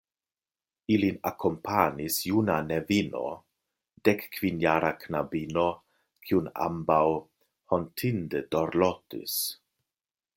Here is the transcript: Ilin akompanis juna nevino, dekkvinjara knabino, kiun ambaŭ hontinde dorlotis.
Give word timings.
Ilin 0.93 1.17
akompanis 1.29 2.15
juna 2.29 2.55
nevino, 2.69 3.21
dekkvinjara 4.09 4.91
knabino, 5.03 5.67
kiun 6.29 6.49
ambaŭ 6.69 7.03
hontinde 7.75 8.43
dorlotis. 8.57 9.37